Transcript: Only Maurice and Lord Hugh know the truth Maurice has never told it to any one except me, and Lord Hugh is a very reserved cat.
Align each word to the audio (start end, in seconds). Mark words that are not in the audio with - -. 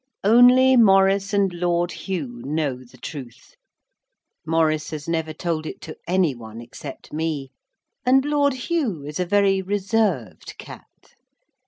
Only 0.23 0.75
Maurice 0.75 1.31
and 1.31 1.53
Lord 1.53 1.91
Hugh 1.91 2.41
know 2.43 2.83
the 2.83 2.97
truth 2.97 3.53
Maurice 4.47 4.89
has 4.89 5.07
never 5.07 5.31
told 5.31 5.67
it 5.67 5.79
to 5.81 5.95
any 6.07 6.33
one 6.33 6.59
except 6.59 7.13
me, 7.13 7.51
and 8.03 8.25
Lord 8.25 8.53
Hugh 8.53 9.03
is 9.03 9.19
a 9.19 9.27
very 9.27 9.61
reserved 9.61 10.55
cat. 10.57 11.13